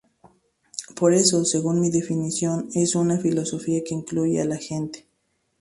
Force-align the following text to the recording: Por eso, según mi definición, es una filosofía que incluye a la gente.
Por 0.95 1.13
eso, 1.13 1.45
según 1.45 1.79
mi 1.79 1.91
definición, 1.91 2.69
es 2.73 2.95
una 2.95 3.19
filosofía 3.19 3.83
que 3.85 3.93
incluye 3.93 4.41
a 4.41 4.45
la 4.45 4.57
gente. 4.57 5.05